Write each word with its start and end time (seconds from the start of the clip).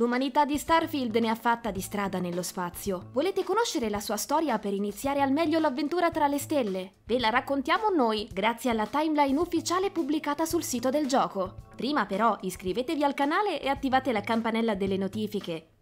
L'umanità 0.00 0.46
di 0.46 0.56
Starfield 0.56 1.14
ne 1.16 1.28
ha 1.28 1.34
fatta 1.34 1.70
di 1.70 1.82
strada 1.82 2.20
nello 2.20 2.40
spazio. 2.40 3.10
Volete 3.12 3.44
conoscere 3.44 3.90
la 3.90 4.00
sua 4.00 4.16
storia 4.16 4.58
per 4.58 4.72
iniziare 4.72 5.20
al 5.20 5.30
meglio 5.30 5.58
l'avventura 5.58 6.10
tra 6.10 6.26
le 6.26 6.38
stelle? 6.38 6.92
Ve 7.04 7.18
la 7.18 7.28
raccontiamo 7.28 7.90
noi, 7.90 8.26
grazie 8.32 8.70
alla 8.70 8.86
timeline 8.86 9.38
ufficiale 9.38 9.90
pubblicata 9.90 10.46
sul 10.46 10.64
sito 10.64 10.88
del 10.88 11.06
gioco. 11.06 11.68
Prima 11.76 12.06
però 12.06 12.34
iscrivetevi 12.40 13.04
al 13.04 13.12
canale 13.12 13.60
e 13.60 13.68
attivate 13.68 14.10
la 14.10 14.22
campanella 14.22 14.74
delle 14.74 14.96
notifiche 14.96 15.72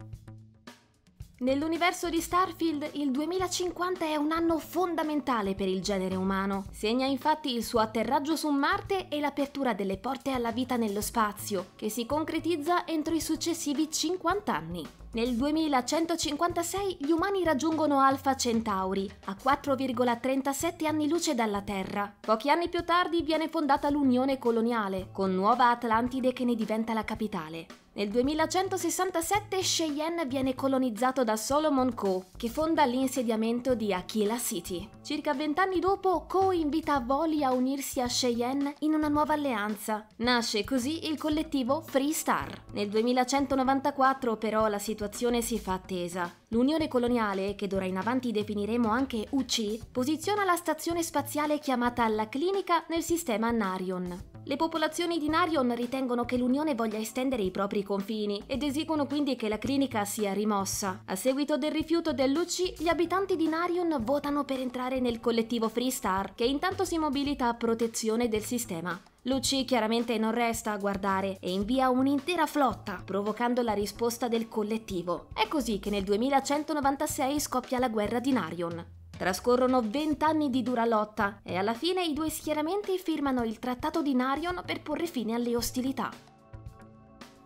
Nell'universo 1.40 2.10
di 2.10 2.20
Starfield 2.20 2.90
il 2.94 3.12
2050 3.12 4.04
è 4.04 4.16
un 4.16 4.32
anno 4.32 4.58
fondamentale 4.58 5.54
per 5.54 5.68
il 5.68 5.80
genere 5.80 6.16
umano. 6.16 6.64
Segna 6.72 7.06
infatti 7.06 7.54
il 7.54 7.62
suo 7.62 7.78
atterraggio 7.78 8.34
su 8.34 8.48
Marte 8.48 9.06
e 9.06 9.20
l'apertura 9.20 9.72
delle 9.72 9.98
porte 9.98 10.32
alla 10.32 10.50
vita 10.50 10.74
nello 10.74 11.00
spazio, 11.00 11.66
che 11.76 11.90
si 11.90 12.06
concretizza 12.06 12.84
entro 12.88 13.14
i 13.14 13.20
successivi 13.20 13.88
50 13.88 14.52
anni. 14.52 14.84
Nel 15.10 15.36
2156 15.36 16.98
gli 17.00 17.10
umani 17.10 17.42
raggiungono 17.42 17.98
Alpha 18.00 18.36
Centauri, 18.36 19.10
a 19.24 19.36
4,37 19.42 20.86
anni 20.86 21.08
luce 21.08 21.34
dalla 21.34 21.62
Terra. 21.62 22.12
Pochi 22.20 22.50
anni 22.50 22.68
più 22.68 22.84
tardi 22.84 23.22
viene 23.22 23.48
fondata 23.48 23.88
l'Unione 23.88 24.38
Coloniale, 24.38 25.08
con 25.10 25.34
Nuova 25.34 25.70
Atlantide 25.70 26.34
che 26.34 26.44
ne 26.44 26.54
diventa 26.54 26.92
la 26.92 27.04
capitale. 27.04 27.66
Nel 27.98 28.10
2167 28.10 29.58
Cheyenne 29.58 30.24
viene 30.26 30.54
colonizzato 30.54 31.24
da 31.24 31.36
Solomon 31.36 31.94
Coe, 31.94 32.26
che 32.36 32.48
fonda 32.48 32.84
l'insediamento 32.84 33.74
di 33.74 33.92
Aquila 33.92 34.38
City. 34.38 34.88
Circa 35.02 35.34
vent'anni 35.34 35.80
dopo, 35.80 36.24
Coe 36.28 36.54
invita 36.54 37.00
Voli 37.00 37.42
a 37.42 37.50
unirsi 37.50 38.00
a 38.00 38.06
Cheyenne 38.06 38.74
in 38.80 38.94
una 38.94 39.08
nuova 39.08 39.32
alleanza. 39.32 40.06
Nasce 40.18 40.62
così 40.62 41.08
il 41.08 41.18
collettivo 41.18 41.80
Free 41.80 42.12
Star. 42.12 42.66
Nel 42.72 42.88
2194 42.88 44.36
però 44.36 44.68
la 44.68 44.78
situazione 44.78 44.97
si 45.42 45.58
fa 45.58 45.74
attesa. 45.74 46.32
L'Unione 46.48 46.88
Coloniale, 46.88 47.54
che 47.54 47.66
d'ora 47.66 47.84
in 47.84 47.96
avanti 47.96 48.32
definiremo 48.32 48.88
anche 48.88 49.26
UC, 49.30 49.90
posiziona 49.92 50.44
la 50.44 50.56
stazione 50.56 51.02
spaziale 51.02 51.58
chiamata 51.58 52.08
La 52.08 52.28
Clinica 52.28 52.84
nel 52.88 53.02
sistema 53.02 53.50
Narion. 53.50 54.37
Le 54.48 54.56
popolazioni 54.56 55.18
di 55.18 55.28
Narion 55.28 55.74
ritengono 55.74 56.24
che 56.24 56.38
l'Unione 56.38 56.74
voglia 56.74 56.96
estendere 56.96 57.42
i 57.42 57.50
propri 57.50 57.82
confini 57.82 58.42
ed 58.46 58.62
esigono 58.62 59.04
quindi 59.04 59.36
che 59.36 59.46
la 59.46 59.58
clinica 59.58 60.06
sia 60.06 60.32
rimossa. 60.32 61.02
A 61.04 61.16
seguito 61.16 61.58
del 61.58 61.70
rifiuto 61.70 62.14
dell'UC, 62.14 62.80
gli 62.80 62.88
abitanti 62.88 63.36
di 63.36 63.46
Narion 63.46 63.94
votano 64.00 64.44
per 64.44 64.58
entrare 64.58 65.00
nel 65.00 65.20
collettivo 65.20 65.68
Freestar, 65.68 66.34
che 66.34 66.46
intanto 66.46 66.86
si 66.86 66.96
mobilita 66.96 67.48
a 67.48 67.54
protezione 67.56 68.28
del 68.28 68.42
sistema. 68.42 68.98
L'UC 69.24 69.66
chiaramente 69.66 70.16
non 70.16 70.32
resta 70.32 70.72
a 70.72 70.78
guardare 70.78 71.36
e 71.40 71.52
invia 71.52 71.90
un'intera 71.90 72.46
flotta, 72.46 73.02
provocando 73.04 73.60
la 73.60 73.74
risposta 73.74 74.28
del 74.28 74.48
collettivo. 74.48 75.26
È 75.34 75.46
così 75.46 75.78
che 75.78 75.90
nel 75.90 76.04
2196 76.04 77.38
scoppia 77.38 77.78
la 77.78 77.90
guerra 77.90 78.18
di 78.18 78.32
Narion. 78.32 78.96
Trascorrono 79.18 79.82
vent'anni 79.82 80.48
di 80.48 80.62
dura 80.62 80.84
lotta 80.84 81.40
e 81.42 81.56
alla 81.56 81.74
fine 81.74 82.04
i 82.04 82.12
due 82.12 82.30
schieramenti 82.30 82.96
firmano 82.98 83.42
il 83.42 83.58
Trattato 83.58 84.00
di 84.00 84.14
Narion 84.14 84.62
per 84.64 84.80
porre 84.80 85.06
fine 85.06 85.34
alle 85.34 85.56
ostilità. 85.56 86.08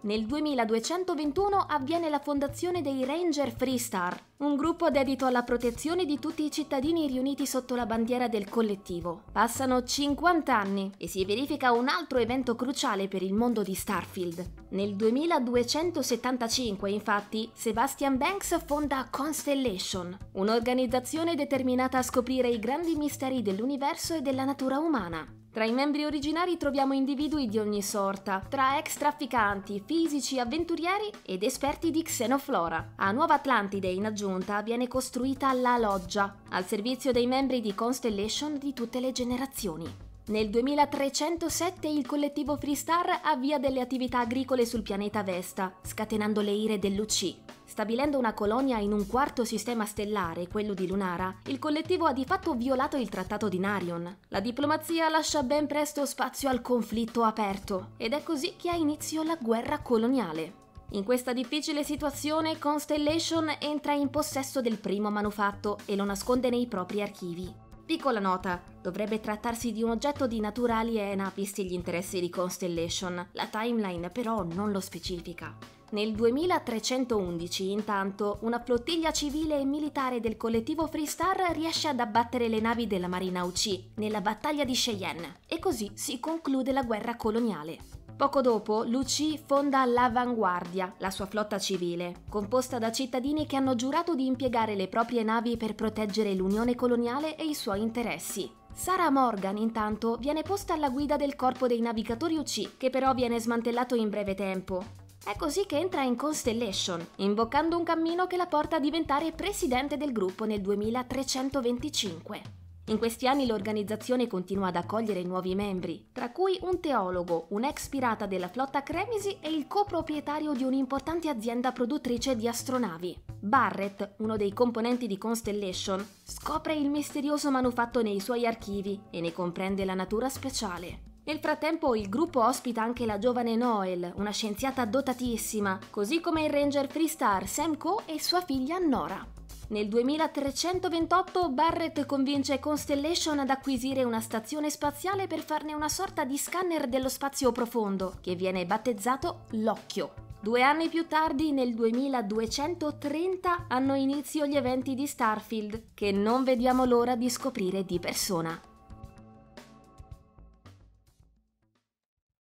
Nel 0.05 0.27
2221 0.27 1.57
avviene 1.69 2.09
la 2.09 2.19
fondazione 2.19 2.83
dei 2.83 3.05
Ranger 3.05 3.53
Freestar, 3.53 4.21
un 4.39 4.57
gruppo 4.57 4.91
dedito 4.91 5.27
alla 5.27 5.45
protezione 5.45 6.05
di 6.05 6.19
tutti 6.19 6.45
i 6.45 6.51
cittadini 6.51 7.07
riuniti 7.07 7.47
sotto 7.47 7.77
la 7.77 7.87
bandiera 7.87 8.27
del 8.27 8.49
collettivo. 8.49 9.23
Passano 9.31 9.85
50 9.85 10.59
anni 10.59 10.91
e 10.99 11.07
si 11.07 11.25
verifica 11.25 11.71
un 11.71 11.87
altro 11.87 12.19
evento 12.19 12.57
cruciale 12.57 13.07
per 13.07 13.23
il 13.23 13.33
mondo 13.33 13.63
di 13.63 13.75
Starfield. 13.75 14.45
Nel 14.71 14.97
2275, 14.97 16.91
infatti, 16.91 17.49
Sebastian 17.55 18.17
Banks 18.17 18.61
fonda 18.65 19.07
Constellation, 19.09 20.19
un'organizzazione 20.33 21.37
determinata 21.37 21.99
a 21.99 22.03
scoprire 22.03 22.49
i 22.49 22.59
grandi 22.59 22.97
misteri 22.97 23.41
dell'universo 23.41 24.17
e 24.17 24.21
della 24.21 24.43
natura 24.43 24.79
umana. 24.79 25.42
Tra 25.53 25.67
i 25.67 25.73
membri 25.73 26.07
originari 26.07 26.57
troviamo 26.57 26.95
individui 26.95 27.47
di 27.47 27.59
ogni 27.59 27.83
sorta, 27.83 28.43
tra 28.49 28.79
ex 28.79 28.97
trafficanti, 28.97 29.83
fisici, 29.85 30.39
avventurieri 30.39 31.11
ed 31.23 31.43
esperti 31.43 31.91
di 31.91 32.03
xenoflora. 32.03 32.93
A 32.97 33.13
Nuova 33.13 33.35
Atlantide, 33.35 33.89
in 33.89 34.07
aggiunta, 34.07 34.63
viene 34.63 34.89
costruita 34.89 35.53
la 35.53 35.77
loggia, 35.77 36.37
al 36.49 36.65
servizio 36.65 37.13
dei 37.13 37.27
membri 37.27 37.61
di 37.61 37.75
Constellation 37.75 38.57
di 38.57 38.73
tutte 38.73 38.99
le 38.99 39.13
generazioni. 39.13 39.85
Nel 40.29 40.49
2307 40.49 41.87
il 41.87 42.07
collettivo 42.07 42.57
Freestar 42.57 43.21
avvia 43.23 43.59
delle 43.59 43.83
attività 43.83 44.21
agricole 44.21 44.65
sul 44.65 44.81
pianeta 44.81 45.23
Vesta, 45.23 45.75
scatenando 45.83 46.41
le 46.41 46.53
ire 46.53 46.79
dell'UC. 46.79 47.52
Stabilendo 47.73 48.19
una 48.19 48.35
colonia 48.35 48.77
in 48.77 48.93
un 48.93 49.07
quarto 49.07 49.47
sistema 49.47 49.87
stellare, 49.87 50.47
quello 50.47 50.75
di 50.75 50.87
Lunara, 50.87 51.35
il 51.47 51.59
collettivo 51.59 52.05
ha 52.05 52.13
di 52.13 52.27
fatto 52.27 52.53
violato 52.53 52.99
il 52.99 53.09
trattato 53.09 53.49
di 53.49 53.59
Narion. 53.59 54.15
La 54.29 54.41
diplomazia 54.41 55.09
lascia 55.09 55.43
ben 55.43 55.67
presto 55.67 56.05
spazio 56.05 56.51
al 56.51 56.61
conflitto 56.61 57.23
aperto, 57.23 57.93
ed 57.97 58.13
è 58.13 58.23
così 58.23 58.57
che 58.59 58.69
ha 58.69 58.75
inizio 58.75 59.23
la 59.23 59.39
guerra 59.41 59.79
coloniale. 59.79 60.53
In 60.91 61.05
questa 61.05 61.33
difficile 61.33 61.83
situazione, 61.83 62.59
Constellation 62.59 63.57
entra 63.59 63.95
in 63.95 64.11
possesso 64.11 64.61
del 64.61 64.77
primo 64.77 65.11
manufatto 65.11 65.79
e 65.87 65.97
lo 65.97 66.05
nasconde 66.05 66.51
nei 66.51 66.67
propri 66.67 67.01
archivi. 67.01 67.51
Piccola 67.87 68.21
nota, 68.21 68.61
dovrebbe 68.83 69.19
trattarsi 69.19 69.73
di 69.73 69.83
un 69.83 69.93
oggetto 69.93 70.27
di 70.27 70.41
natura 70.41 70.77
aliena 70.77 71.33
visti 71.35 71.65
gli 71.65 71.73
interessi 71.73 72.21
di 72.21 72.29
Constellation, 72.29 73.29
la 73.33 73.47
timeline 73.47 74.11
però 74.11 74.43
non 74.43 74.73
lo 74.73 74.81
specifica. 74.81 75.81
Nel 75.93 76.13
2311, 76.15 77.71
intanto, 77.71 78.39
una 78.43 78.59
flottiglia 78.61 79.13
civile 79.13 79.61
e 79.61 79.67
militare 79.67 80.21
del 80.21 80.39
collettivo 80.39 80.87
Freestar 80.87 81.53
riesce 81.53 81.87
ad 81.89 82.01
abbattere 82.01 82.49
le 82.49 82.61
navi 82.61 82.87
della 82.87 83.09
Marina 83.09 83.45
UC 83.45 83.97
nella 83.97 84.23
battaglia 84.23 84.65
di 84.65 84.73
Cheyenne 84.73 85.41
e 85.47 85.59
così 85.59 85.91
si 85.93 86.19
conclude 86.19 86.73
la 86.73 86.83
guerra 86.83 87.17
coloniale. 87.17 87.77
Poco 88.17 88.41
dopo, 88.41 88.85
Luci 88.85 89.37
fonda 89.37 89.85
l'Avanguardia, 89.85 90.95
la 90.97 91.11
sua 91.11 91.27
flotta 91.27 91.59
civile, 91.59 92.23
composta 92.31 92.79
da 92.79 92.91
cittadini 92.91 93.45
che 93.45 93.57
hanno 93.57 93.75
giurato 93.75 94.15
di 94.15 94.25
impiegare 94.25 94.75
le 94.75 94.89
proprie 94.89 95.23
navi 95.23 95.59
per 95.59 95.75
proteggere 95.75 96.33
l'Unione 96.35 96.75
coloniale 96.75 97.37
e 97.37 97.45
i 97.45 97.55
suoi 97.55 97.83
interessi. 97.83 98.51
Sarah 98.73 99.11
Morgan, 99.11 99.59
intanto, 99.59 100.17
viene 100.17 100.41
posta 100.41 100.73
alla 100.73 100.89
guida 100.89 101.17
del 101.17 101.37
corpo 101.37 101.67
dei 101.67 101.83
navigatori 101.83 102.39
UC, 102.39 102.79
che 102.79 102.89
però 102.89 103.13
viene 103.13 103.39
smantellato 103.39 103.95
in 103.95 104.09
breve 104.09 104.35
tempo. 104.35 105.02
È 105.25 105.37
così 105.37 105.67
che 105.67 105.79
entra 105.79 106.03
in 106.03 106.17
Constellation, 106.17 107.07
imboccando 107.19 107.79
un 107.79 107.85
cammino 107.85 108.27
che 108.27 108.37
la 108.37 108.47
porta 108.47 108.77
a 108.77 108.81
diventare 108.81 109.31
presidente 109.31 109.97
del 109.97 110.11
gruppo 110.11 110.45
nel 110.45 110.61
2325. 110.61 112.43
In 112.87 112.99
questi 112.99 113.29
anni 113.29 113.47
l'organizzazione 113.47 114.27
continua 114.27 114.67
ad 114.67 114.77
accogliere 114.77 115.23
nuovi 115.23 115.55
membri, 115.55 116.09
tra 116.11 116.33
cui 116.33 116.59
un 116.63 116.81
teologo, 116.81 117.47
un 117.51 117.63
ex 117.63 117.87
pirata 117.87 118.27
della 118.27 118.49
flotta 118.49 118.83
Cremisi 118.83 119.39
e 119.41 119.49
il 119.49 119.69
coproprietario 119.69 120.55
di 120.55 120.65
un'importante 120.65 121.29
azienda 121.29 121.71
produttrice 121.71 122.35
di 122.35 122.49
astronavi. 122.49 123.23
Barrett, 123.39 124.15
uno 124.19 124.37
dei 124.37 124.53
componenti 124.53 125.07
di 125.07 125.19
Constellation, 125.19 126.05
scopre 126.25 126.75
il 126.75 126.91
misterioso 126.91 127.49
manufatto 127.53 128.03
nei 128.03 128.19
suoi 128.19 128.45
archivi 128.45 129.01
e 129.13 129.21
ne 129.21 129.33
comprende 129.33 129.85
la 129.85 129.95
natura 129.95 130.29
speciale. 130.29 131.12
Nel 131.25 131.39
frattempo 131.39 131.95
il 131.95 132.09
gruppo 132.09 132.45
ospita 132.45 132.83
anche 132.83 133.07
la 133.07 133.19
giovane 133.19 133.55
Noel, 133.55 134.13
una 134.17 134.33
scienziata 134.33 134.85
dotatissima, 134.85 135.79
così 135.89 136.21
come 136.21 136.45
il 136.45 136.51
ranger 136.51 136.89
freestar 136.89 137.47
Sam 137.47 137.77
Coe 137.77 138.03
e 138.07 138.21
sua 138.21 138.41
figlia 138.41 138.79
Nora. 138.79 139.25
Nel 139.69 139.87
2328 139.87 141.49
Barrett 141.51 142.07
convince 142.07 142.59
Constellation 142.59 143.39
ad 143.39 143.51
acquisire 143.51 144.03
una 144.03 144.21
stazione 144.21 144.69
spaziale 144.69 145.29
per 145.29 145.45
farne 145.45 145.75
una 145.75 145.89
sorta 145.89 146.25
di 146.25 146.37
scanner 146.37 146.89
dello 146.89 147.09
spazio 147.09 147.53
profondo, 147.53 148.17
che 148.21 148.35
viene 148.35 148.67
battezzato 148.67 149.45
l'Occhio. 149.51 150.15
Due 150.41 150.61
anni 150.61 150.89
più 150.89 151.07
tardi, 151.07 151.53
nel 151.53 151.73
2230, 151.77 153.67
hanno 153.69 153.95
inizio 153.95 154.45
gli 154.45 154.57
eventi 154.57 154.97
di 154.97 155.07
Starfield, 155.07 155.85
che 155.95 156.11
non 156.11 156.43
vediamo 156.43 156.85
l'ora 156.85 157.15
di 157.15 157.31
scoprire 157.31 157.85
di 157.85 158.01
persona. 158.01 158.61